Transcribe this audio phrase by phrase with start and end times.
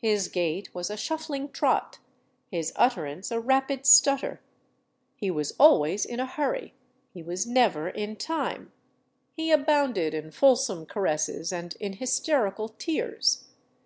[0.00, 1.98] His gait was a shuffling trot,
[2.50, 4.40] his utterance a rapid stutter.
[5.16, 6.72] He was always in a hurry
[7.12, 8.72] he was never in time;
[9.34, 13.44] he abounded in fulsome caresses and in hysterical tears.